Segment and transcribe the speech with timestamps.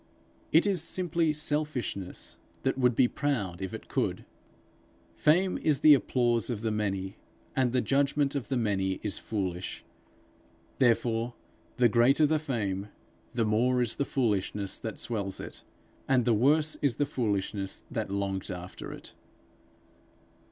[0.51, 4.25] It is simply selfishness that would be proud if it could.
[5.13, 7.17] Fame is the applause of the many,
[7.55, 9.85] and the judgment of the many is foolish;
[10.79, 11.35] therefore
[11.77, 12.87] the greater the fame,
[13.33, 15.63] the more is the foolishness that swells it,
[16.07, 19.13] and the worse is the foolishness that longs after it.